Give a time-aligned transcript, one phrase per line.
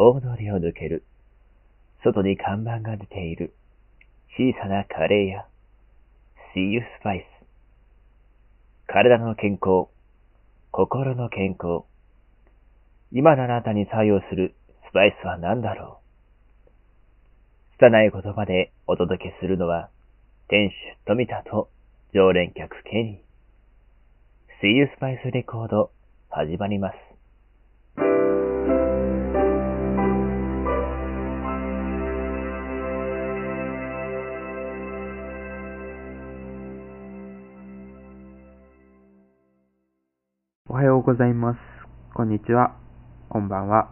[0.00, 1.02] 大通りを抜ける。
[2.04, 3.52] 外に看板が出ている。
[4.38, 5.46] 小さなカレー屋。
[6.54, 7.24] See you spice。
[8.86, 9.88] 体の健康。
[10.70, 11.82] 心の健康。
[13.10, 14.54] 今のあなたに作用する
[14.88, 15.98] スパイスは何だろ
[16.66, 19.90] う拙い言葉でお届けするのは、
[20.46, 20.72] 店主
[21.06, 21.70] 富田と
[22.14, 24.64] 常連客ケニー。
[24.64, 25.90] See you spice レコード
[26.30, 27.07] 始まります。
[41.08, 41.58] ございます。
[42.12, 42.76] こんにちは。
[43.30, 43.88] こんばんは。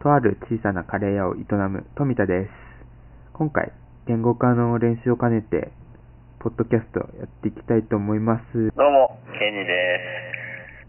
[0.00, 2.50] とある小さなカレー屋を営む富田です。
[3.34, 3.76] 今回、
[4.06, 5.68] 言語化の練習を兼ねて、
[6.40, 8.72] ポッドキャストやっていきたいと思います。
[8.72, 10.88] どうも、ケニーで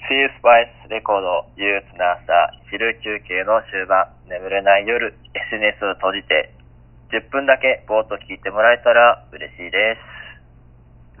[0.00, 0.08] す。
[0.08, 2.32] シースパイスレコード憂鬱な朝、
[2.72, 5.12] 昼休憩の終盤、眠れない夜、
[5.52, 6.56] SNS を閉じて、
[7.12, 10.00] 10分だけぼーっと聞いてもらえたら嬉しいで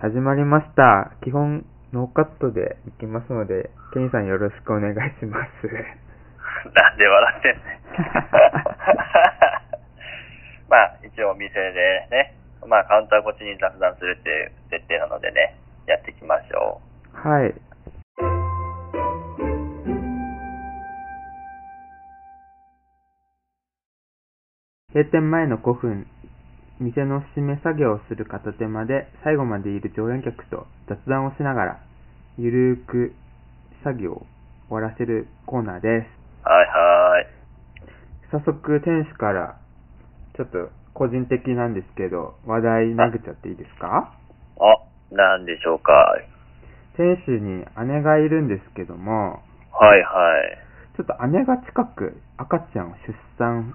[0.00, 1.12] 始まりました。
[1.22, 5.68] 基本、ノーカットでいきますので、ケニーさんよろしくお願いします。
[6.72, 7.64] なんで笑ってんねん。
[10.72, 12.34] まあ、一応お店でね、
[12.66, 15.54] まあ、カウンター越しに雑談するっていう設定なのでね、
[15.86, 16.80] やっていきましょ
[17.12, 17.54] はい。
[24.94, 26.06] 閉店前の5分、
[26.80, 31.80] 店の閉め作業をする片手間で最後までいる常連客と雑談をしながら、
[32.38, 33.14] ゆるーく
[33.84, 34.26] 作業を
[34.68, 36.06] 終わらせるコーナーです。
[36.44, 36.48] う。
[36.48, 37.26] はいはい。
[38.30, 39.56] 早速店主から、
[40.36, 44.12] ちょっと個人的なんですけど、話題投げちゃっていいですか？
[44.58, 45.92] あ、なんでしょうか。
[46.96, 49.42] 店主に姉がいるんですけども、
[49.72, 50.04] はいは
[50.40, 50.58] い。
[50.96, 53.74] ちょっと姉が近く赤ちゃんを出産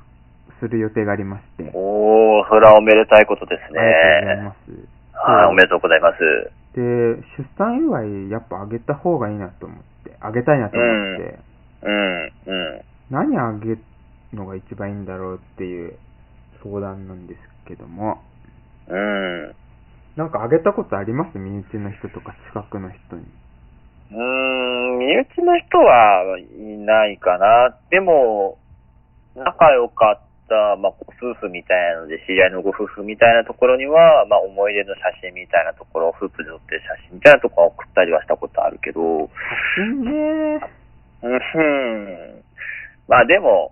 [0.59, 4.43] する予定がありまして、おー、それはおめでたいことですありがとうございね。
[4.43, 4.71] ます。
[5.13, 6.19] はい、おめでとうございます。
[6.73, 6.81] で、
[7.37, 11.39] 出産祝いやっぱあげた方がいいなと思って、あげたいなと思って、
[11.81, 12.81] うん、うん。
[13.09, 13.79] 何あげる
[14.33, 15.97] のが一番いいんだろうっていう
[16.63, 18.21] 相談なんですけども、
[18.87, 19.43] うん。
[19.49, 19.55] う
[20.15, 21.37] なんかあげたことあります？
[21.37, 23.25] 身内の人とか近くの人に。
[24.11, 26.43] ーん、身内の人はい
[26.77, 27.77] ないかな。
[27.89, 28.57] でも、
[29.35, 39.29] 仲良かった、まあ、ご夫婦みたいなので、知り合いのご夫婦みたいなところには、まあ、思い出の写真みたいなところ、夫婦で撮ってる写真みたいなところを送ったりはしたことあるけど、写
[39.83, 40.05] 真？
[40.05, 40.59] ね
[41.23, 42.43] うん。
[43.07, 43.71] まあでも、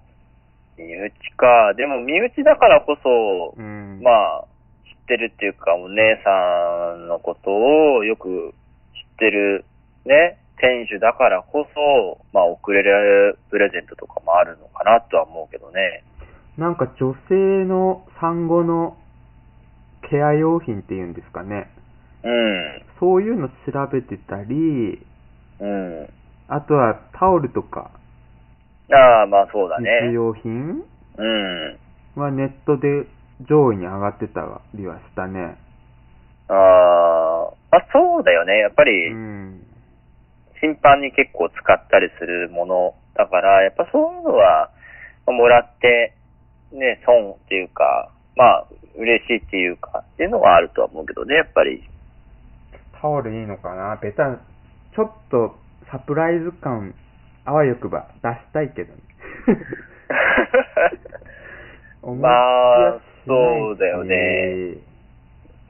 [0.77, 1.73] 身内か。
[1.75, 4.01] でも身内だからこそ、うん。
[4.01, 4.45] まあ、
[4.85, 8.53] 知ってるっていうか、お姉さんのことをよく
[8.93, 9.63] 知ってる、
[10.05, 16.03] ね、店主だからこそ、まあ、送れるプレゼントとかもあるのかなとは思うけどね。
[16.57, 18.97] なんか女性の産後の
[20.09, 21.69] ケア用品っていうんですかね。
[22.23, 22.81] うん。
[22.99, 23.53] そういうの調
[23.91, 25.05] べてたり、
[25.59, 26.09] うん。
[26.47, 27.91] あとはタオルとか
[28.91, 30.11] ああ、まあそうだ日ね。
[30.13, 30.83] 用品
[31.17, 31.77] うん。
[32.15, 33.05] はネットで
[33.49, 35.57] 上位に上がってたりはしたね。
[36.47, 38.59] ああ、まあそうだよね。
[38.59, 39.61] やっぱうり、ん。
[40.61, 44.71] 頻繁に結構使ったりするものだから、やっぱそういうのは、
[45.27, 46.14] まあもらって、
[46.75, 51.83] ね、損っていうか、まあ、嬉しいっていうか、っていうのはあるとは思うけどね、やっぱり。
[53.01, 53.97] タオルいいのかな？
[54.01, 54.37] ベタ、
[54.95, 55.55] ちょっと
[55.91, 56.93] サプライズ感、
[57.45, 58.99] あわよくば出したいけどね。
[62.21, 64.15] まあそうだよね。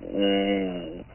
[0.02, 1.06] うーん。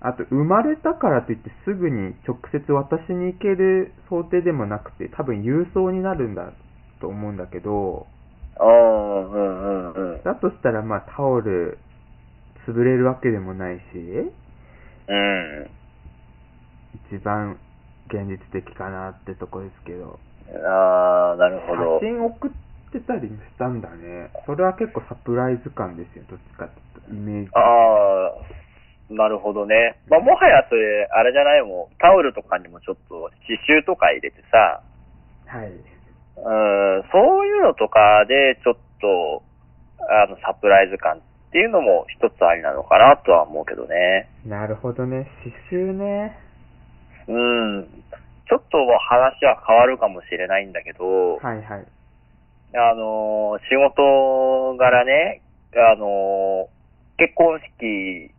[0.00, 6.52] あと、生まれたからといってすぐに直接渡しに行ける想定でもなくて、多分郵送になるんだ
[7.00, 8.06] と思うんだけど、
[8.60, 10.22] ああ、うんうんうん。
[10.22, 11.78] だとしたらまあタオル
[12.66, 13.82] 潰れるわけでもないし、
[15.08, 15.70] うん。
[17.12, 17.58] 一番
[18.08, 20.18] 現実的かなってとこですけど、
[20.64, 22.06] ああ、なるほど写。
[22.06, 22.50] 真送っ
[22.92, 24.30] てたりしたんだね。
[24.46, 27.50] それは結構サプライズ感ですよ、どっちかっていうと、イメージ。
[27.54, 30.00] ああ、なるほどね。
[30.08, 31.62] まあ、もはやそれ、あれじゃない？
[31.62, 31.96] もん。
[31.98, 34.82] タオルとかにもちょっと刺繍とか入れてさ、
[35.46, 35.68] はい。
[35.70, 35.82] うん、
[37.10, 39.42] そういうのとかで、ちょっと、
[40.00, 41.20] あの、サプライズ感っ
[41.52, 44.28] ていうのも一つありなのかなとは思うけどね。
[44.46, 45.30] なるほどね。
[45.44, 46.38] 刺繍ね。
[47.26, 47.84] うん。
[48.48, 51.86] ちょっと話は変わるかもしれないんだけど、はいはい。
[52.74, 55.42] あの、仕事柄ね、
[55.74, 56.68] あの、
[57.18, 58.30] 結婚式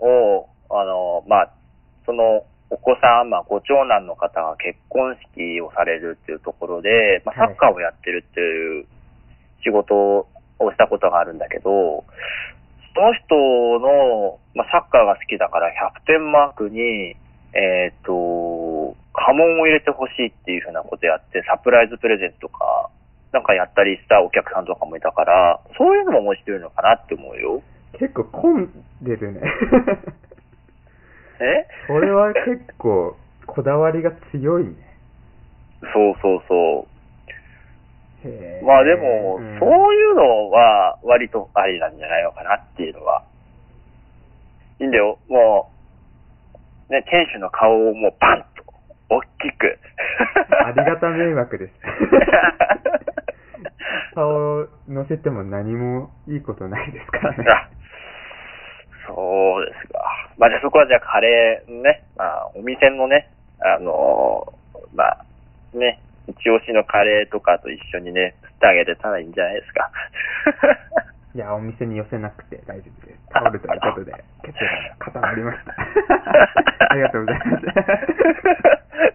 [0.00, 1.50] を、あの、まあ、
[2.04, 8.86] そのお子さん、まあ、ご長男の方が結婚式をされるっていうところで、まあ、サはいッカーをやってるっていう
[9.62, 10.26] 仕事
[10.58, 12.04] をしたことがあるんだけど、
[12.94, 13.34] その人
[13.80, 17.16] の、まあ、サッカーが好きだから100点マークに、
[17.52, 22.90] えっ、と、家紋を入れてほしいっていうふうなことやって、サプライズプレゼントとか、
[23.32, 27.62] なんかやったりしたお客さんとかもいたから、そういうのも面白いのかなって思うよ。
[27.98, 29.40] 結構混んでるね。
[31.40, 31.66] え？
[31.86, 33.16] これは結構
[33.46, 34.72] こだわりが強いね。
[35.92, 36.95] そうそうそう。
[38.64, 43.22] まあでも、うんそういうのは割とありなんじゃないのかなっていうのは。
[44.80, 45.18] いいんだよ。
[45.28, 45.70] も
[46.90, 48.62] う、ね、店主の顔をもうパンと、
[49.08, 49.78] 大きく。
[50.64, 51.72] ありがた迷惑です。
[54.14, 57.44] 顔を乗せても何もいいことないですからね。
[57.48, 57.68] あ
[59.06, 60.00] そうですか。
[60.38, 63.30] まあじゃあそこはじゃあカレーね、まあお店のね、
[63.60, 65.24] あのーまあ
[65.74, 69.90] ね、一押しのカレーとかと一緒にね、振ってあげれたらいいんじゃないですか。
[71.34, 73.18] いや、お店に寄せなくて大丈夫です。
[73.30, 74.12] タオルということで、
[74.42, 75.74] 決定が固まりました。
[76.90, 77.66] ありがとうございます。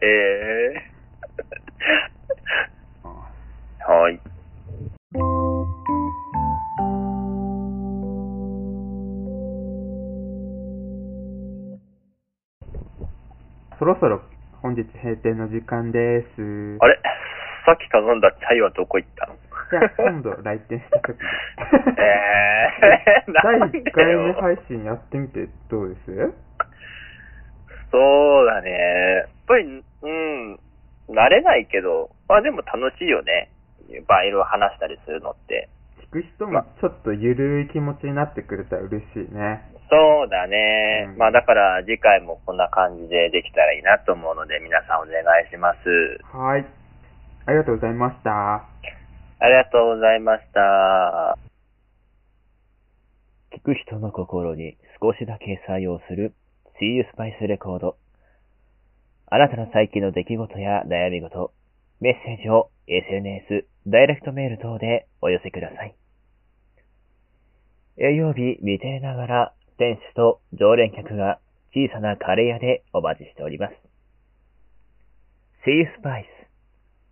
[0.01, 0.91] ええ
[3.03, 4.19] あはい。
[13.79, 14.21] そろそろ
[14.61, 16.77] 本日閉店の時間です。
[16.79, 16.99] あれ？
[17.65, 19.33] さっき頼んだチャイはどこ行ったの？
[19.71, 21.25] じゃあ今度来店した時に。
[21.97, 26.33] えー、 第なんで1回目よ配信やってみてどうです？
[27.91, 28.71] そうだね。
[28.71, 30.59] やっぱり、うん、
[31.09, 33.49] 慣れないけど、まあでも楽しいよね。
[34.07, 35.69] バイルを話したりするのって。
[36.07, 39.61] 聞く人もちょっとゆるい気持ちになってくれたら嬉しいね。
[39.91, 41.09] そうだね。
[41.11, 46.17] うんまあだから次回もこんな感じでできたらいいなと思うので皆さんお願いします。
[46.31, 46.65] はい。
[47.45, 48.31] ありがとうございました。
[48.31, 51.37] ありがとうございました。
[53.53, 56.33] 聞く人の心に少しだけ作用する
[56.79, 57.97] See You Spice レコード。
[59.27, 61.51] あなたの最近の出来事や悩み事、
[61.99, 65.95] メッセージを SNS、ダイレクトメール等でお寄せください。
[67.97, 71.39] 営業日未定ながら店主と常連客が
[71.73, 73.73] 小さなカレー屋でお待ちしております。
[75.65, 76.27] シースパイス。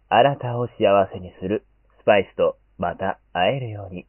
[0.07, 1.65] あなたを幸せにする
[1.99, 4.05] スパイスとまた会えるように。